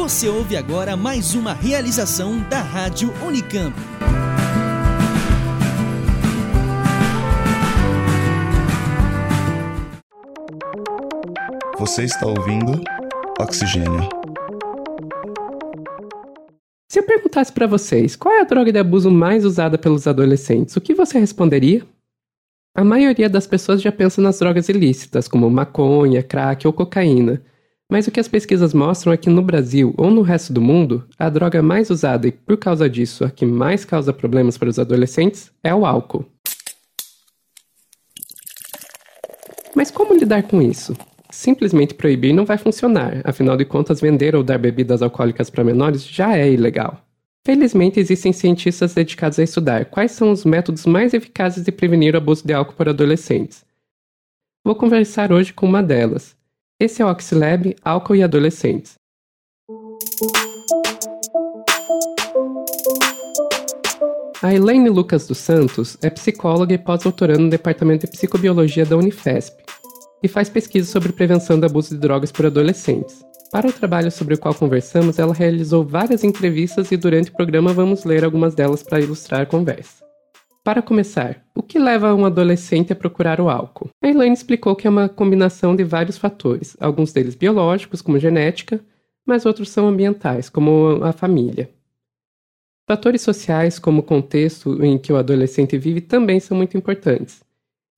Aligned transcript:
Você 0.00 0.30
ouve 0.30 0.56
agora 0.56 0.96
mais 0.96 1.34
uma 1.34 1.52
realização 1.52 2.40
da 2.48 2.62
Rádio 2.62 3.12
Unicamp. 3.22 3.76
Você 11.78 12.04
está 12.04 12.26
ouvindo 12.26 12.82
Oxigênio. 13.38 14.08
Se 16.90 17.00
eu 17.00 17.02
perguntasse 17.02 17.52
para 17.52 17.66
vocês 17.66 18.16
qual 18.16 18.34
é 18.34 18.40
a 18.40 18.44
droga 18.44 18.72
de 18.72 18.78
abuso 18.78 19.10
mais 19.10 19.44
usada 19.44 19.76
pelos 19.76 20.06
adolescentes, 20.06 20.74
o 20.76 20.80
que 20.80 20.94
você 20.94 21.18
responderia? 21.18 21.86
A 22.74 22.82
maioria 22.82 23.28
das 23.28 23.46
pessoas 23.46 23.82
já 23.82 23.92
pensa 23.92 24.22
nas 24.22 24.38
drogas 24.38 24.70
ilícitas, 24.70 25.28
como 25.28 25.50
maconha, 25.50 26.22
crack 26.22 26.66
ou 26.66 26.72
cocaína. 26.72 27.42
Mas 27.90 28.06
o 28.06 28.12
que 28.12 28.20
as 28.20 28.28
pesquisas 28.28 28.72
mostram 28.72 29.12
é 29.12 29.16
que 29.16 29.28
no 29.28 29.42
Brasil 29.42 29.92
ou 29.98 30.12
no 30.12 30.22
resto 30.22 30.52
do 30.52 30.60
mundo, 30.60 31.04
a 31.18 31.28
droga 31.28 31.60
mais 31.60 31.90
usada 31.90 32.28
e 32.28 32.32
por 32.32 32.56
causa 32.56 32.88
disso 32.88 33.24
a 33.24 33.30
que 33.30 33.44
mais 33.44 33.84
causa 33.84 34.12
problemas 34.12 34.56
para 34.56 34.68
os 34.68 34.78
adolescentes 34.78 35.50
é 35.62 35.74
o 35.74 35.84
álcool. 35.84 36.24
Mas 39.74 39.90
como 39.90 40.14
lidar 40.14 40.44
com 40.44 40.62
isso? 40.62 40.96
Simplesmente 41.30 41.94
proibir 41.94 42.32
não 42.32 42.44
vai 42.44 42.58
funcionar, 42.58 43.22
afinal 43.24 43.56
de 43.56 43.64
contas, 43.64 44.00
vender 44.00 44.36
ou 44.36 44.42
dar 44.44 44.58
bebidas 44.58 45.02
alcoólicas 45.02 45.50
para 45.50 45.64
menores 45.64 46.06
já 46.06 46.36
é 46.36 46.50
ilegal. 46.50 47.04
Felizmente, 47.44 47.98
existem 47.98 48.32
cientistas 48.32 48.94
dedicados 48.94 49.38
a 49.38 49.42
estudar 49.42 49.86
quais 49.86 50.12
são 50.12 50.30
os 50.30 50.44
métodos 50.44 50.86
mais 50.86 51.12
eficazes 51.14 51.64
de 51.64 51.72
prevenir 51.72 52.14
o 52.14 52.18
abuso 52.18 52.46
de 52.46 52.52
álcool 52.52 52.74
por 52.74 52.88
adolescentes. 52.88 53.64
Vou 54.64 54.76
conversar 54.76 55.32
hoje 55.32 55.52
com 55.52 55.66
uma 55.66 55.82
delas. 55.82 56.38
Esse 56.80 57.02
é 57.02 57.04
o 57.04 57.10
Oxilab 57.10 57.76
Álcool 57.84 58.16
e 58.16 58.22
Adolescentes. 58.22 58.94
A 64.42 64.54
Elaine 64.54 64.88
Lucas 64.88 65.26
dos 65.26 65.36
Santos 65.36 65.98
é 66.00 66.08
psicóloga 66.08 66.72
e 66.72 66.78
pós-doutorando 66.78 67.42
no 67.42 67.50
Departamento 67.50 68.06
de 68.06 68.12
Psicobiologia 68.12 68.86
da 68.86 68.96
Unifesp 68.96 69.62
e 70.22 70.28
faz 70.28 70.48
pesquisa 70.48 70.90
sobre 70.90 71.12
prevenção 71.12 71.60
do 71.60 71.66
abuso 71.66 71.90
de 71.90 72.00
drogas 72.00 72.32
por 72.32 72.46
adolescentes. 72.46 73.22
Para 73.52 73.68
o 73.68 73.72
trabalho 73.72 74.10
sobre 74.10 74.36
o 74.36 74.38
qual 74.38 74.54
conversamos, 74.54 75.18
ela 75.18 75.34
realizou 75.34 75.84
várias 75.84 76.24
entrevistas 76.24 76.90
e 76.90 76.96
durante 76.96 77.28
o 77.28 77.34
programa 77.34 77.74
vamos 77.74 78.04
ler 78.04 78.24
algumas 78.24 78.54
delas 78.54 78.82
para 78.82 79.02
ilustrar 79.02 79.42
a 79.42 79.46
conversa. 79.46 79.99
Para 80.62 80.82
começar, 80.82 81.42
o 81.54 81.62
que 81.62 81.78
leva 81.78 82.14
um 82.14 82.26
adolescente 82.26 82.92
a 82.92 82.96
procurar 82.96 83.40
o 83.40 83.48
álcool? 83.48 83.88
A 84.02 84.08
Elaine 84.08 84.34
explicou 84.34 84.76
que 84.76 84.86
é 84.86 84.90
uma 84.90 85.08
combinação 85.08 85.74
de 85.74 85.82
vários 85.82 86.18
fatores, 86.18 86.76
alguns 86.78 87.14
deles 87.14 87.34
biológicos, 87.34 88.02
como 88.02 88.18
genética, 88.18 88.78
mas 89.24 89.46
outros 89.46 89.70
são 89.70 89.88
ambientais, 89.88 90.50
como 90.50 91.02
a 91.02 91.12
família. 91.12 91.70
Fatores 92.86 93.22
sociais, 93.22 93.78
como 93.78 94.00
o 94.00 94.02
contexto 94.04 94.84
em 94.84 94.98
que 94.98 95.10
o 95.12 95.16
adolescente 95.16 95.78
vive, 95.78 96.02
também 96.02 96.38
são 96.40 96.54
muito 96.54 96.76
importantes. 96.76 97.40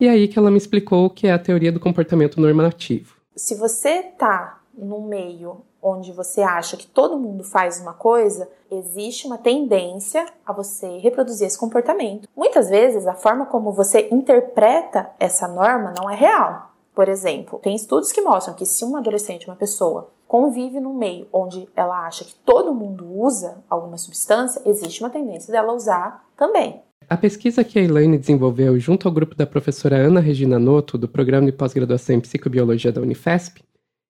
E 0.01 0.07
é 0.07 0.11
aí 0.11 0.29
que 0.29 0.39
ela 0.39 0.51
me 0.51 0.59
explicou 0.59 1.07
o 1.07 1.11
que 1.11 1.27
é 1.27 1.33
a 1.33 1.39
teoria 1.41 1.73
do 1.73 1.81
comportamento 1.81 2.41
normativo. 2.41 3.17
Se 3.35 3.57
você 3.57 3.89
está 3.89 4.61
num 4.77 5.09
meio 5.09 5.65
onde 5.83 6.13
você 6.13 6.41
acha 6.41 6.77
que 6.77 6.87
todo 6.87 7.19
mundo 7.19 7.43
faz 7.43 7.81
uma 7.81 7.93
coisa, 7.93 8.49
existe 8.71 9.27
uma 9.27 9.37
tendência 9.37 10.25
a 10.47 10.53
você 10.53 10.99
reproduzir 10.99 11.47
esse 11.47 11.59
comportamento. 11.59 12.29
Muitas 12.37 12.71
vezes, 12.71 13.07
a 13.07 13.15
forma 13.15 13.47
como 13.47 13.73
você 13.73 14.09
interpreta 14.13 15.11
essa 15.19 15.49
norma 15.49 15.93
não 15.99 16.09
é 16.09 16.15
real. 16.15 16.71
Por 16.95 17.09
exemplo, 17.09 17.59
tem 17.59 17.75
estudos 17.75 18.13
que 18.13 18.21
mostram 18.21 18.55
que 18.55 18.67
se 18.67 18.85
uma 18.85 18.99
adolescente, 18.99 19.47
uma 19.47 19.57
pessoa, 19.57 20.11
convive 20.29 20.79
num 20.79 20.95
meio 20.95 21.27
onde 21.33 21.69
ela 21.75 22.07
acha 22.07 22.25
que 22.25 22.35
todo 22.35 22.75
mundo 22.75 23.07
usa 23.19 23.59
alguma 23.69 23.99
substância, 23.99 24.63
existe 24.65 25.03
uma 25.03 25.11
tendência 25.11 25.51
dela 25.51 25.73
usar 25.73 26.25
também. 26.37 26.81
A 27.09 27.17
pesquisa 27.17 27.65
que 27.65 27.79
a 27.79 27.83
Elaine 27.83 28.17
desenvolveu 28.17 28.79
junto 28.79 29.07
ao 29.07 29.13
grupo 29.13 29.35
da 29.35 29.47
professora 29.47 29.97
Ana 29.97 30.21
Regina 30.21 30.59
Noto, 30.59 30.97
do 30.97 31.09
Programa 31.09 31.47
de 31.47 31.53
Pós-Graduação 31.53 32.17
em 32.17 32.21
Psicobiologia 32.21 32.93
da 32.93 33.01
Unifesp, 33.01 33.63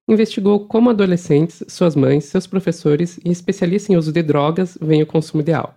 investigou 0.09 0.67
como 0.67 0.91
adolescentes, 0.91 1.63
suas 1.69 1.95
mães, 1.95 2.25
seus 2.25 2.47
professores 2.47 3.19
e 3.25 3.31
especialistas 3.31 3.91
em 3.91 3.97
uso 3.97 4.13
de 4.13 4.23
drogas 4.23 4.77
veem 4.81 5.03
o 5.03 5.07
consumo 5.07 5.43
de 5.43 5.53
álcool. 5.53 5.75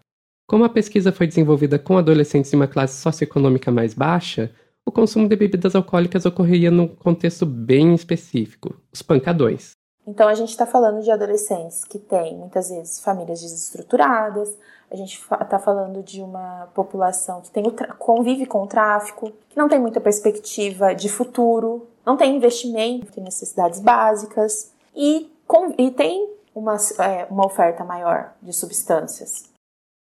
Como 0.48 0.64
a 0.64 0.70
pesquisa 0.70 1.12
foi 1.12 1.28
desenvolvida 1.28 1.80
com 1.80 1.98
adolescentes 1.98 2.52
de 2.52 2.56
uma 2.56 2.68
classe 2.68 3.02
socioeconômica 3.02 3.72
mais 3.72 3.94
baixa, 3.94 4.52
o 4.86 4.92
consumo 4.92 5.28
de 5.28 5.36
bebidas 5.36 5.76
alcoólicas 5.76 6.26
ocorreria 6.26 6.70
num 6.70 6.88
contexto 6.88 7.46
bem 7.46 7.96
específico, 7.96 8.76
os 8.94 9.02
pancadões. 9.02 9.72
Então 10.08 10.28
a 10.28 10.36
gente 10.36 10.50
está 10.50 10.68
falando 10.68 11.02
de 11.02 11.10
adolescentes 11.10 11.84
que 11.84 11.98
têm 11.98 12.38
muitas 12.38 12.70
vezes 12.70 13.00
famílias 13.00 13.42
desestruturadas, 13.42 14.56
a 14.92 14.96
gente 14.96 15.20
está 15.20 15.58
falando 15.58 16.04
de 16.04 16.22
uma 16.22 16.68
população 16.76 17.42
que 17.42 17.50
tem 17.50 17.64
convive 17.98 18.46
com 18.46 18.64
o 18.64 18.68
tráfico, 18.68 19.32
que 19.50 19.58
não 19.58 19.68
tem 19.68 19.80
muita 19.80 20.00
perspectiva 20.00 20.94
de 20.94 21.10
futuro, 21.10 21.88
não 22.06 22.16
tem 22.16 22.36
investimento, 22.36 23.12
tem 23.12 23.24
necessidades 23.24 23.80
básicas 23.80 24.72
e, 24.96 25.30
com, 25.48 25.74
e 25.78 25.92
tem 25.92 26.30
uma, 26.54 26.78
é, 27.00 27.26
uma 27.30 27.46
oferta 27.46 27.84
maior 27.84 28.34
de 28.42 28.54
substâncias. 28.54 29.50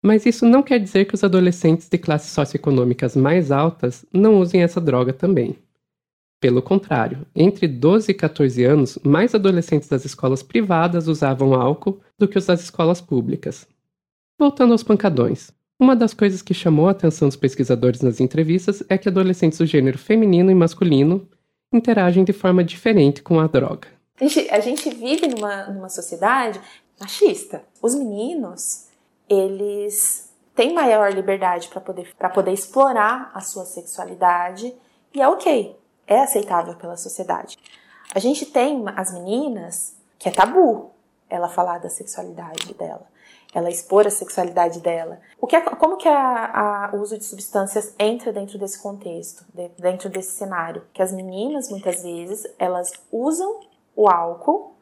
Mas 0.03 0.25
isso 0.25 0.47
não 0.47 0.62
quer 0.62 0.78
dizer 0.78 1.05
que 1.05 1.15
os 1.15 1.22
adolescentes 1.22 1.88
de 1.88 1.99
classes 1.99 2.31
socioeconômicas 2.31 3.15
mais 3.15 3.53
altas 3.53 4.05
não 4.12 4.41
usem 4.41 4.62
essa 4.62 4.81
droga 4.81 5.12
também. 5.12 5.56
Pelo 6.41 6.62
contrário, 6.62 7.27
entre 7.37 7.69
12 7.69 8.12
e 8.12 8.15
14 8.15 8.65
anos, 8.65 8.99
mais 9.05 9.34
adolescentes 9.34 9.88
das 9.88 10.06
escolas 10.06 10.43
privadas 10.43 11.06
usavam 11.06 11.53
álcool 11.53 12.00
do 12.19 12.27
que 12.27 12.38
os 12.38 12.47
das 12.47 12.62
escolas 12.62 12.99
públicas. 12.99 13.69
Voltando 14.38 14.72
aos 14.72 14.82
pancadões. 14.82 15.50
Uma 15.78 15.94
das 15.94 16.15
coisas 16.15 16.41
que 16.41 16.55
chamou 16.55 16.88
a 16.88 16.93
atenção 16.93 17.28
dos 17.28 17.37
pesquisadores 17.37 18.00
nas 18.00 18.21
entrevistas 18.21 18.82
é 18.88 18.97
que 18.97 19.09
adolescentes 19.09 19.59
do 19.59 19.67
gênero 19.67 19.99
feminino 19.99 20.50
e 20.50 20.55
masculino 20.55 21.28
interagem 21.72 22.25
de 22.25 22.32
forma 22.32 22.64
diferente 22.64 23.22
com 23.22 23.38
a 23.38 23.47
droga. 23.47 23.88
A 24.20 24.25
gente, 24.25 24.50
a 24.50 24.60
gente 24.60 24.91
vive 24.91 25.28
numa, 25.28 25.66
numa 25.66 25.88
sociedade 25.88 26.60
machista. 27.00 27.62
Os 27.81 27.94
meninos, 27.94 28.88
eles 29.28 30.31
têm 30.54 30.75
maior 30.75 31.12
liberdade 31.12 31.69
para 31.69 31.81
poder, 31.81 32.14
poder 32.34 32.53
explorar 32.53 33.31
a 33.32 33.41
sua 33.41 33.64
sexualidade 33.64 34.75
e 35.14 35.20
é 35.20 35.28
ok, 35.28 35.76
é 36.06 36.20
aceitável 36.20 36.75
pela 36.75 36.97
sociedade. 36.97 37.58
A 38.14 38.19
gente 38.19 38.44
tem 38.44 38.84
as 38.97 39.12
meninas 39.14 39.97
que 40.19 40.28
é 40.28 40.32
tabu 40.32 40.91
ela 41.28 41.48
falar 41.48 41.78
da 41.78 41.88
sexualidade 41.88 42.75
dela 42.75 43.06
ela 43.53 43.69
expor 43.69 44.06
a 44.06 44.11
sexualidade 44.11 44.81
dela. 44.81 45.21
O 45.41 45.47
que 45.47 45.61
como 45.61 45.97
que 45.97 46.09
o 46.09 46.97
uso 46.99 47.19
de 47.19 47.25
substâncias 47.25 47.94
entra 47.99 48.33
dentro 48.33 48.59
desse 48.59 48.81
contexto, 48.81 49.44
dentro 49.78 50.09
desse 50.09 50.37
cenário? 50.37 50.83
Que 50.93 51.03
as 51.03 51.12
meninas, 51.12 51.69
muitas 51.69 52.03
vezes, 52.03 52.47
elas 52.59 52.91
usam 53.11 53.61
o 53.97 54.09
álcool 54.09 54.77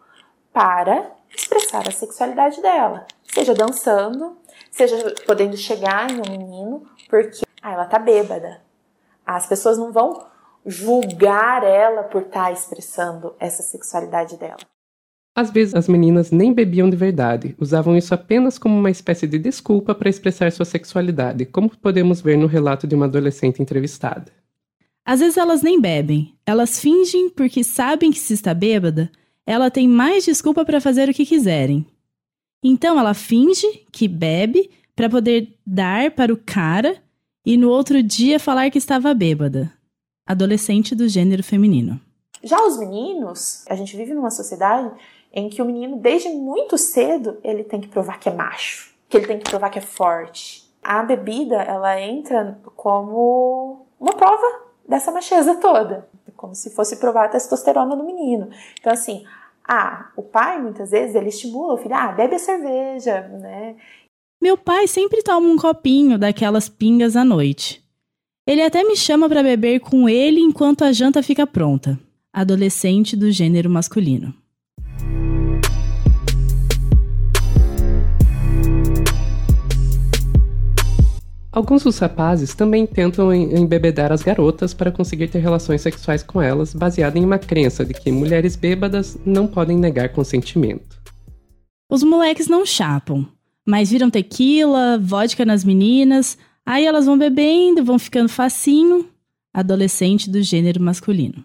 para 0.52 1.12
expressar 1.34 1.88
a 1.88 1.92
sexualidade 1.92 2.60
dela. 2.60 3.06
Seja 3.32 3.54
dançando, 3.54 4.36
seja 4.70 5.14
podendo 5.26 5.56
chegar 5.56 6.10
em 6.10 6.20
um 6.20 6.30
menino, 6.30 6.86
porque 7.08 7.42
ah, 7.62 7.72
ela 7.72 7.86
tá 7.86 7.98
bêbada. 7.98 8.60
As 9.24 9.46
pessoas 9.46 9.78
não 9.78 9.92
vão 9.92 10.26
julgar 10.64 11.64
ela 11.64 12.02
por 12.04 12.22
estar 12.22 12.44
tá 12.44 12.52
expressando 12.52 13.34
essa 13.38 13.62
sexualidade 13.62 14.36
dela. 14.36 14.58
Às 15.38 15.52
vezes 15.52 15.72
as 15.72 15.86
meninas 15.86 16.32
nem 16.32 16.52
bebiam 16.52 16.90
de 16.90 16.96
verdade, 16.96 17.54
usavam 17.60 17.96
isso 17.96 18.12
apenas 18.12 18.58
como 18.58 18.76
uma 18.76 18.90
espécie 18.90 19.24
de 19.24 19.38
desculpa 19.38 19.94
para 19.94 20.10
expressar 20.10 20.50
sua 20.50 20.64
sexualidade, 20.64 21.46
como 21.46 21.70
podemos 21.76 22.20
ver 22.20 22.36
no 22.36 22.48
relato 22.48 22.88
de 22.88 22.96
uma 22.96 23.04
adolescente 23.04 23.62
entrevistada. 23.62 24.32
Às 25.04 25.20
vezes 25.20 25.36
elas 25.36 25.62
nem 25.62 25.80
bebem, 25.80 26.34
elas 26.44 26.80
fingem 26.80 27.30
porque 27.30 27.62
sabem 27.62 28.10
que 28.10 28.18
se 28.18 28.34
está 28.34 28.52
bêbada, 28.52 29.12
ela 29.46 29.70
tem 29.70 29.86
mais 29.86 30.24
desculpa 30.24 30.64
para 30.64 30.80
fazer 30.80 31.08
o 31.08 31.14
que 31.14 31.24
quiserem. 31.24 31.86
Então 32.60 32.98
ela 32.98 33.14
finge 33.14 33.84
que 33.92 34.08
bebe 34.08 34.68
para 34.96 35.08
poder 35.08 35.56
dar 35.64 36.10
para 36.10 36.34
o 36.34 36.36
cara 36.36 36.96
e 37.46 37.56
no 37.56 37.68
outro 37.68 38.02
dia 38.02 38.40
falar 38.40 38.72
que 38.72 38.78
estava 38.78 39.14
bêbada. 39.14 39.72
Adolescente 40.26 40.96
do 40.96 41.06
gênero 41.08 41.44
feminino. 41.44 42.00
Já 42.42 42.60
os 42.66 42.76
meninos, 42.76 43.64
a 43.68 43.76
gente 43.76 43.96
vive 43.96 44.14
numa 44.14 44.30
sociedade 44.32 44.90
em 45.32 45.48
que 45.48 45.60
o 45.60 45.64
menino, 45.64 45.96
desde 45.96 46.28
muito 46.28 46.76
cedo, 46.78 47.38
ele 47.44 47.64
tem 47.64 47.80
que 47.80 47.88
provar 47.88 48.18
que 48.18 48.28
é 48.28 48.34
macho, 48.34 48.94
que 49.08 49.16
ele 49.16 49.26
tem 49.26 49.38
que 49.38 49.50
provar 49.50 49.70
que 49.70 49.78
é 49.78 49.82
forte. 49.82 50.68
A 50.82 51.02
bebida, 51.02 51.56
ela 51.56 52.00
entra 52.00 52.58
como 52.76 53.86
uma 54.00 54.12
prova 54.12 54.68
dessa 54.88 55.12
macheza 55.12 55.56
toda, 55.56 56.08
como 56.36 56.54
se 56.54 56.70
fosse 56.70 56.96
provar 56.96 57.26
a 57.26 57.28
testosterona 57.28 57.94
do 57.94 58.04
menino. 58.04 58.48
Então, 58.80 58.92
assim, 58.92 59.24
ah, 59.66 60.10
o 60.16 60.22
pai, 60.22 60.60
muitas 60.60 60.90
vezes, 60.90 61.14
ele 61.14 61.28
estimula 61.28 61.74
o 61.74 61.76
filho, 61.76 61.94
ah, 61.94 62.12
bebe 62.12 62.36
a 62.36 62.38
cerveja, 62.38 63.20
né? 63.28 63.76
Meu 64.40 64.56
pai 64.56 64.86
sempre 64.86 65.22
toma 65.22 65.46
um 65.46 65.58
copinho 65.58 66.18
daquelas 66.18 66.68
pingas 66.68 67.16
à 67.16 67.24
noite. 67.24 67.84
Ele 68.46 68.62
até 68.62 68.82
me 68.82 68.96
chama 68.96 69.28
para 69.28 69.42
beber 69.42 69.80
com 69.80 70.08
ele 70.08 70.40
enquanto 70.40 70.84
a 70.84 70.92
janta 70.92 71.22
fica 71.22 71.46
pronta. 71.46 71.98
Adolescente 72.32 73.14
do 73.14 73.30
gênero 73.30 73.68
masculino. 73.68 74.32
Alguns 81.50 81.82
dos 81.82 81.98
rapazes 81.98 82.54
também 82.54 82.86
tentam 82.86 83.32
embebedar 83.34 84.12
as 84.12 84.22
garotas 84.22 84.74
para 84.74 84.92
conseguir 84.92 85.28
ter 85.28 85.38
relações 85.38 85.80
sexuais 85.80 86.22
com 86.22 86.42
elas, 86.42 86.74
baseada 86.74 87.18
em 87.18 87.24
uma 87.24 87.38
crença 87.38 87.84
de 87.84 87.94
que 87.94 88.12
mulheres 88.12 88.54
bêbadas 88.54 89.18
não 89.24 89.46
podem 89.46 89.78
negar 89.78 90.10
consentimento. 90.10 91.00
Os 91.90 92.02
moleques 92.02 92.48
não 92.48 92.66
chapam, 92.66 93.26
mas 93.66 93.90
viram 93.90 94.10
tequila, 94.10 94.98
vodka 94.98 95.44
nas 95.46 95.64
meninas, 95.64 96.36
aí 96.66 96.84
elas 96.84 97.06
vão 97.06 97.16
bebendo, 97.16 97.82
vão 97.82 97.98
ficando 97.98 98.28
facinho, 98.28 99.08
adolescente 99.52 100.28
do 100.28 100.42
gênero 100.42 100.82
masculino. 100.82 101.42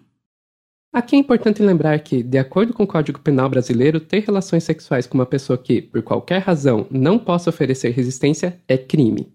Aqui 0.93 1.15
é 1.15 1.19
importante 1.19 1.63
lembrar 1.63 1.97
que, 1.99 2.21
de 2.21 2.37
acordo 2.37 2.71
com 2.71 2.83
o 2.83 2.87
Código 2.87 3.19
Penal 3.19 3.49
brasileiro, 3.49 3.99
ter 3.99 4.19
relações 4.19 4.63
sexuais 4.63 5.07
com 5.07 5.17
uma 5.17 5.25
pessoa 5.25 5.57
que, 5.57 5.81
por 5.81 6.03
qualquer 6.03 6.39
razão, 6.39 6.85
não 6.91 7.17
possa 7.17 7.49
oferecer 7.49 7.89
resistência 7.89 8.61
é 8.67 8.77
crime. 8.77 9.32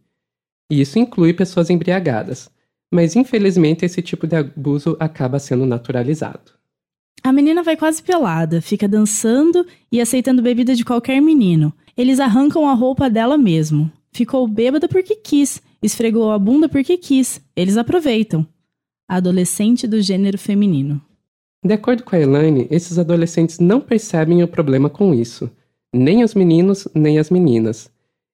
E 0.70 0.80
isso 0.80 0.98
inclui 0.98 1.32
pessoas 1.32 1.70
embriagadas. 1.70 2.50
Mas 2.90 3.16
infelizmente 3.16 3.84
esse 3.84 4.00
tipo 4.00 4.26
de 4.26 4.36
abuso 4.36 4.96
acaba 4.98 5.38
sendo 5.38 5.66
naturalizado. 5.66 6.52
A 7.22 7.32
menina 7.32 7.62
vai 7.62 7.76
quase 7.76 8.02
pelada, 8.02 8.62
fica 8.62 8.86
dançando 8.86 9.66
e 9.90 10.00
aceitando 10.00 10.42
bebida 10.42 10.74
de 10.74 10.84
qualquer 10.84 11.20
menino. 11.20 11.72
Eles 11.96 12.20
arrancam 12.20 12.68
a 12.68 12.74
roupa 12.74 13.10
dela 13.10 13.36
mesmo. 13.36 13.90
Ficou 14.12 14.46
bêbada 14.46 14.88
porque 14.88 15.16
quis, 15.16 15.60
esfregou 15.82 16.30
a 16.30 16.38
bunda 16.38 16.68
porque 16.68 16.96
quis. 16.96 17.40
Eles 17.56 17.76
aproveitam. 17.76 18.46
Adolescente 19.06 19.86
do 19.86 20.00
gênero 20.00 20.38
feminino. 20.38 21.02
De 21.64 21.74
acordo 21.74 22.04
com 22.04 22.14
a 22.14 22.20
Elaine, 22.20 22.68
esses 22.70 22.98
adolescentes 22.98 23.58
não 23.58 23.80
percebem 23.80 24.42
o 24.42 24.48
problema 24.48 24.88
com 24.88 25.12
isso. 25.12 25.50
Nem 25.92 26.22
os 26.22 26.34
meninos, 26.34 26.86
nem 26.94 27.18
as 27.18 27.30
meninas. 27.30 27.90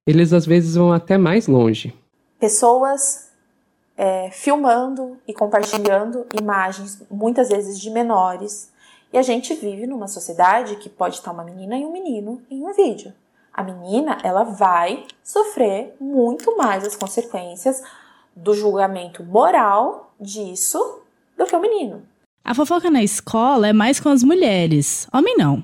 Eles 0.07 0.33
às 0.33 0.45
vezes 0.45 0.75
vão 0.75 0.93
até 0.93 1.17
mais 1.17 1.47
longe 1.47 1.95
pessoas 2.39 3.31
é, 3.97 4.31
filmando 4.31 5.17
e 5.27 5.33
compartilhando 5.33 6.27
imagens, 6.39 7.03
muitas 7.11 7.49
vezes 7.49 7.79
de 7.79 7.91
menores. 7.91 8.73
E 9.13 9.19
a 9.19 9.23
gente 9.23 9.55
vive 9.55 9.87
numa 9.87 10.09
sociedade 10.09 10.77
que 10.77 10.89
pode 10.89 11.17
estar 11.17 11.33
uma 11.33 11.45
menina 11.45 11.79
e 11.79 11.85
um 11.85 11.93
menino 11.93 12.43
em 12.51 12.65
um 12.65 12.73
vídeo. 12.73 13.13
A 13.53 13.63
menina, 13.63 14.19
ela 14.25 14.43
vai 14.43 15.07
sofrer 15.23 15.95
muito 16.01 16.57
mais 16.57 16.85
as 16.85 16.97
consequências 16.97 17.81
do 18.35 18.53
julgamento 18.53 19.23
moral 19.23 20.13
disso 20.21 21.03
do 21.39 21.47
que 21.47 21.55
o 21.55 21.61
menino. 21.61 22.03
A 22.45 22.53
fofoca 22.55 22.91
na 22.91 23.03
escola 23.03 23.69
é 23.69 23.73
mais 23.73 24.01
com 24.01 24.09
as 24.09 24.25
mulheres, 24.25 25.07
homem 25.13 25.37
não. 25.37 25.63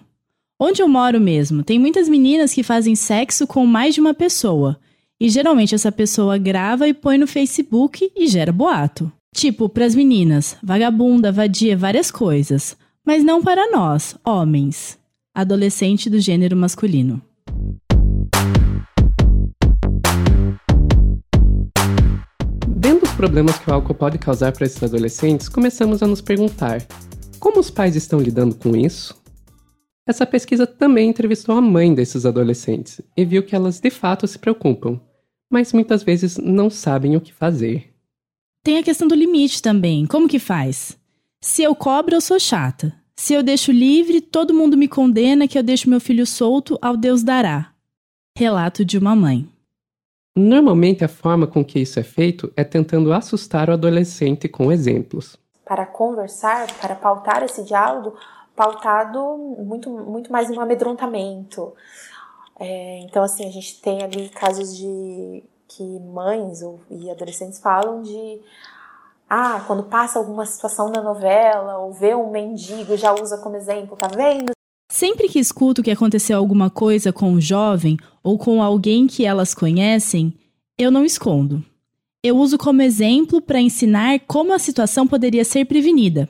Onde 0.58 0.82
eu 0.82 0.88
moro 0.88 1.20
mesmo, 1.20 1.64
tem 1.64 1.78
muitas 1.78 2.08
meninas 2.08 2.52
que 2.52 2.62
fazem 2.62 2.94
sexo 2.94 3.46
com 3.46 3.66
mais 3.66 3.94
de 3.94 4.00
uma 4.00 4.14
pessoa. 4.14 4.78
E 5.22 5.28
geralmente 5.28 5.74
essa 5.74 5.92
pessoa 5.92 6.38
grava 6.38 6.88
e 6.88 6.94
põe 6.94 7.18
no 7.18 7.26
Facebook 7.26 8.10
e 8.16 8.26
gera 8.26 8.50
boato. 8.50 9.12
Tipo, 9.34 9.68
pras 9.68 9.94
meninas, 9.94 10.56
vagabunda, 10.62 11.30
vadia, 11.30 11.76
várias 11.76 12.10
coisas. 12.10 12.74
Mas 13.06 13.22
não 13.22 13.42
para 13.42 13.70
nós, 13.70 14.16
homens. 14.24 14.98
Adolescente 15.34 16.08
do 16.08 16.18
gênero 16.18 16.56
masculino. 16.56 17.20
Vendo 22.66 23.02
os 23.02 23.12
problemas 23.12 23.58
que 23.58 23.70
o 23.70 23.74
álcool 23.74 23.94
pode 23.94 24.16
causar 24.16 24.52
para 24.52 24.64
esses 24.64 24.82
adolescentes, 24.82 25.50
começamos 25.50 26.02
a 26.02 26.06
nos 26.06 26.22
perguntar: 26.22 26.82
como 27.38 27.60
os 27.60 27.68
pais 27.68 27.94
estão 27.94 28.18
lidando 28.18 28.54
com 28.54 28.74
isso? 28.74 29.14
Essa 30.08 30.24
pesquisa 30.24 30.66
também 30.66 31.10
entrevistou 31.10 31.54
a 31.54 31.60
mãe 31.60 31.92
desses 31.92 32.24
adolescentes 32.24 33.02
e 33.14 33.22
viu 33.22 33.42
que 33.42 33.54
elas 33.54 33.78
de 33.78 33.90
fato 33.90 34.26
se 34.26 34.38
preocupam, 34.38 34.98
mas 35.50 35.72
muitas 35.72 36.02
vezes 36.02 36.38
não 36.38 36.70
sabem 36.70 37.16
o 37.16 37.20
que 37.20 37.32
fazer. 37.32 37.92
Tem 38.62 38.78
a 38.78 38.82
questão 38.82 39.08
do 39.08 39.14
limite 39.14 39.60
também. 39.60 40.06
Como 40.06 40.28
que 40.28 40.38
faz? 40.38 40.96
Se 41.40 41.62
eu 41.62 41.74
cobro, 41.74 42.14
eu 42.14 42.20
sou 42.20 42.38
chata. 42.38 42.94
Se 43.16 43.34
eu 43.34 43.42
deixo 43.42 43.72
livre, 43.72 44.20
todo 44.20 44.54
mundo 44.54 44.76
me 44.76 44.86
condena 44.86 45.48
que 45.48 45.58
eu 45.58 45.62
deixo 45.62 45.90
meu 45.90 46.00
filho 46.00 46.26
solto, 46.26 46.78
ao 46.80 46.96
Deus 46.96 47.22
dará. 47.22 47.72
Relato 48.36 48.84
de 48.84 48.96
uma 48.96 49.16
mãe. 49.16 49.48
Normalmente 50.36 51.04
a 51.04 51.08
forma 51.08 51.46
com 51.46 51.64
que 51.64 51.80
isso 51.80 51.98
é 51.98 52.02
feito 52.02 52.52
é 52.56 52.62
tentando 52.62 53.12
assustar 53.12 53.68
o 53.68 53.72
adolescente 53.72 54.48
com 54.48 54.70
exemplos. 54.70 55.36
Para 55.64 55.84
conversar, 55.84 56.72
para 56.80 56.94
pautar 56.94 57.42
esse 57.42 57.64
diálogo, 57.64 58.16
pautado 58.54 59.20
muito, 59.58 59.90
muito 59.90 60.30
mais 60.30 60.48
no 60.50 60.60
amedrontamento, 60.60 61.72
é, 62.60 63.00
então, 63.00 63.22
assim, 63.22 63.46
a 63.46 63.50
gente 63.50 63.80
tem 63.80 64.02
ali 64.02 64.28
casos 64.28 64.76
de 64.76 65.42
que 65.66 65.82
mães 65.82 66.60
ou, 66.60 66.78
e 66.90 67.10
adolescentes 67.10 67.58
falam 67.58 68.02
de 68.02 68.38
ah, 69.28 69.64
quando 69.66 69.84
passa 69.84 70.18
alguma 70.18 70.44
situação 70.44 70.90
na 70.90 71.00
novela 71.00 71.78
ou 71.78 71.92
vê 71.92 72.14
um 72.14 72.30
mendigo 72.30 72.98
já 72.98 73.14
usa 73.14 73.38
como 73.38 73.56
exemplo, 73.56 73.96
tá 73.96 74.08
vendo? 74.08 74.50
Sempre 74.92 75.28
que 75.28 75.38
escuto 75.38 75.82
que 75.82 75.90
aconteceu 75.90 76.36
alguma 76.36 76.68
coisa 76.68 77.12
com 77.12 77.30
um 77.30 77.40
jovem 77.40 77.96
ou 78.22 78.36
com 78.36 78.62
alguém 78.62 79.06
que 79.06 79.24
elas 79.24 79.54
conhecem, 79.54 80.34
eu 80.76 80.90
não 80.90 81.04
escondo. 81.04 81.64
Eu 82.22 82.36
uso 82.36 82.58
como 82.58 82.82
exemplo 82.82 83.40
para 83.40 83.60
ensinar 83.60 84.20
como 84.26 84.52
a 84.52 84.58
situação 84.58 85.06
poderia 85.06 85.46
ser 85.46 85.64
prevenida. 85.64 86.28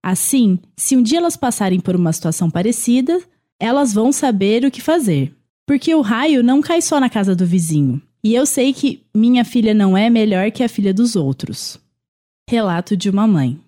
Assim, 0.00 0.60
se 0.76 0.96
um 0.96 1.02
dia 1.02 1.18
elas 1.18 1.36
passarem 1.36 1.80
por 1.80 1.96
uma 1.96 2.12
situação 2.12 2.48
parecida, 2.48 3.20
elas 3.58 3.92
vão 3.92 4.12
saber 4.12 4.64
o 4.64 4.70
que 4.70 4.80
fazer. 4.80 5.34
Porque 5.72 5.94
o 5.94 6.02
raio 6.02 6.42
não 6.42 6.60
cai 6.60 6.82
só 6.82 7.00
na 7.00 7.08
casa 7.08 7.34
do 7.34 7.46
vizinho. 7.46 7.98
E 8.22 8.34
eu 8.34 8.44
sei 8.44 8.74
que 8.74 9.06
minha 9.14 9.42
filha 9.42 9.72
não 9.72 9.96
é 9.96 10.10
melhor 10.10 10.50
que 10.50 10.62
a 10.62 10.68
filha 10.68 10.92
dos 10.92 11.16
outros. 11.16 11.80
Relato 12.46 12.94
de 12.94 13.08
uma 13.08 13.26
mãe. 13.26 13.58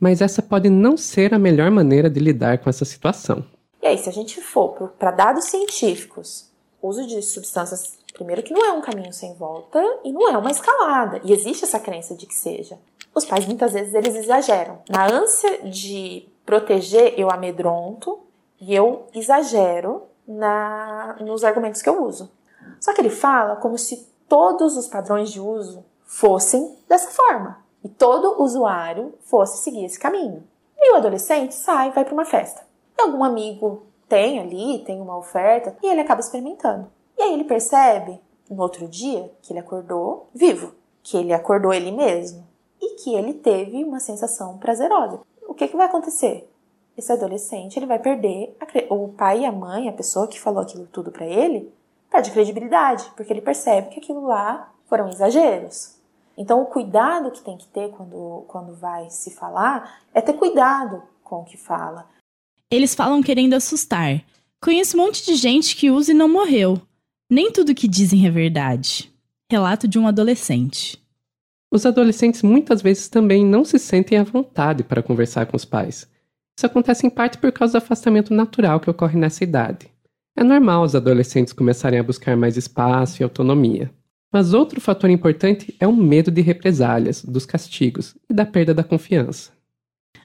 Mas 0.00 0.20
essa 0.20 0.42
pode 0.42 0.68
não 0.68 0.96
ser 0.96 1.32
a 1.32 1.38
melhor 1.38 1.70
maneira 1.70 2.10
de 2.10 2.18
lidar 2.18 2.58
com 2.58 2.68
essa 2.68 2.84
situação. 2.84 3.44
E 3.80 3.86
aí, 3.86 3.96
se 3.96 4.08
a 4.08 4.12
gente 4.12 4.40
for 4.40 4.88
para 4.98 5.12
dados 5.12 5.44
científicos, 5.44 6.50
uso 6.82 7.06
de 7.06 7.22
substâncias, 7.22 7.96
primeiro 8.12 8.42
que 8.42 8.52
não 8.52 8.66
é 8.66 8.72
um 8.72 8.82
caminho 8.82 9.12
sem 9.12 9.34
volta 9.34 9.80
e 10.04 10.10
não 10.12 10.28
é 10.28 10.36
uma 10.36 10.50
escalada. 10.50 11.20
E 11.22 11.32
existe 11.32 11.62
essa 11.62 11.78
crença 11.78 12.16
de 12.16 12.26
que 12.26 12.34
seja. 12.34 12.76
Os 13.14 13.24
pais 13.24 13.46
muitas 13.46 13.72
vezes 13.72 13.94
eles 13.94 14.16
exageram. 14.16 14.80
Na 14.88 15.06
ânsia 15.06 15.62
de 15.62 16.26
proteger, 16.44 17.14
eu 17.16 17.30
amedronto 17.30 18.18
e 18.60 18.74
eu 18.74 19.06
exagero 19.14 20.07
na, 20.28 21.16
nos 21.20 21.42
argumentos 21.42 21.80
que 21.80 21.88
eu 21.88 22.04
uso. 22.04 22.30
Só 22.78 22.92
que 22.92 23.00
ele 23.00 23.10
fala 23.10 23.56
como 23.56 23.78
se 23.78 24.06
todos 24.28 24.76
os 24.76 24.86
padrões 24.86 25.30
de 25.30 25.40
uso 25.40 25.84
fossem 26.04 26.76
dessa 26.86 27.10
forma 27.10 27.64
e 27.82 27.88
todo 27.88 28.42
usuário 28.42 29.14
fosse 29.22 29.62
seguir 29.62 29.86
esse 29.86 29.98
caminho. 29.98 30.44
E 30.76 30.92
o 30.92 30.96
adolescente 30.96 31.54
sai, 31.54 31.90
vai 31.90 32.04
para 32.04 32.14
uma 32.14 32.24
festa. 32.24 32.62
E 32.96 33.02
algum 33.02 33.24
amigo 33.24 33.86
tem 34.08 34.38
ali, 34.38 34.84
tem 34.84 35.00
uma 35.00 35.16
oferta 35.16 35.76
e 35.82 35.86
ele 35.86 36.00
acaba 36.00 36.20
experimentando. 36.20 36.90
E 37.16 37.22
aí 37.22 37.32
ele 37.32 37.44
percebe 37.44 38.20
no 38.50 38.62
outro 38.62 38.86
dia 38.86 39.32
que 39.42 39.52
ele 39.52 39.60
acordou 39.60 40.28
vivo, 40.34 40.74
que 41.02 41.16
ele 41.16 41.32
acordou 41.32 41.72
ele 41.72 41.90
mesmo 41.90 42.46
e 42.80 42.96
que 42.96 43.14
ele 43.14 43.34
teve 43.34 43.82
uma 43.82 44.00
sensação 44.00 44.58
prazerosa. 44.58 45.20
O 45.46 45.54
que, 45.54 45.68
que 45.68 45.76
vai 45.76 45.86
acontecer? 45.86 46.48
Esse 47.00 47.12
adolescente 47.12 47.78
ele 47.78 47.86
vai 47.86 47.98
perder 47.98 48.56
a, 48.60 48.94
o 48.94 49.08
pai 49.08 49.40
e 49.40 49.46
a 49.46 49.52
mãe, 49.52 49.88
a 49.88 49.92
pessoa 49.92 50.28
que 50.28 50.40
falou 50.40 50.62
aquilo 50.62 50.86
tudo 50.86 51.10
para 51.10 51.26
ele, 51.26 51.72
perde 52.10 52.30
credibilidade, 52.30 53.10
porque 53.16 53.32
ele 53.32 53.40
percebe 53.40 53.88
que 53.88 54.00
aquilo 54.00 54.26
lá 54.26 54.72
foram 54.88 55.08
exageros. 55.08 55.96
Então, 56.36 56.62
o 56.62 56.66
cuidado 56.66 57.30
que 57.32 57.42
tem 57.42 57.56
que 57.56 57.66
ter 57.66 57.90
quando, 57.90 58.44
quando 58.46 58.74
vai 58.74 59.10
se 59.10 59.30
falar 59.32 60.02
é 60.14 60.20
ter 60.20 60.34
cuidado 60.34 61.02
com 61.24 61.40
o 61.40 61.44
que 61.44 61.56
fala. 61.56 62.06
Eles 62.70 62.94
falam 62.94 63.22
querendo 63.22 63.54
assustar. 63.54 64.22
Conheço 64.62 64.96
um 64.96 65.00
monte 65.00 65.24
de 65.24 65.34
gente 65.34 65.74
que 65.76 65.90
usa 65.90 66.12
e 66.12 66.14
não 66.14 66.28
morreu. 66.28 66.80
Nem 67.30 67.50
tudo 67.50 67.74
que 67.74 67.88
dizem 67.88 68.26
é 68.26 68.30
verdade. 68.30 69.12
Relato 69.50 69.88
de 69.88 69.98
um 69.98 70.06
adolescente. 70.06 71.02
Os 71.70 71.84
adolescentes 71.84 72.42
muitas 72.42 72.80
vezes 72.80 73.08
também 73.08 73.44
não 73.44 73.64
se 73.64 73.78
sentem 73.78 74.18
à 74.18 74.24
vontade 74.24 74.82
para 74.82 75.02
conversar 75.02 75.46
com 75.46 75.56
os 75.56 75.64
pais. 75.64 76.08
Isso 76.58 76.66
acontece 76.66 77.06
em 77.06 77.10
parte 77.10 77.38
por 77.38 77.52
causa 77.52 77.74
do 77.74 77.84
afastamento 77.84 78.34
natural 78.34 78.80
que 78.80 78.90
ocorre 78.90 79.16
nessa 79.16 79.44
idade. 79.44 79.86
É 80.36 80.42
normal 80.42 80.82
os 80.82 80.96
adolescentes 80.96 81.52
começarem 81.52 82.00
a 82.00 82.02
buscar 82.02 82.36
mais 82.36 82.56
espaço 82.56 83.22
e 83.22 83.24
autonomia. 83.24 83.92
Mas 84.32 84.52
outro 84.52 84.80
fator 84.80 85.08
importante 85.08 85.72
é 85.78 85.86
o 85.86 85.94
medo 85.94 86.32
de 86.32 86.40
represálias, 86.40 87.24
dos 87.24 87.46
castigos 87.46 88.16
e 88.28 88.34
da 88.34 88.44
perda 88.44 88.74
da 88.74 88.82
confiança. 88.82 89.52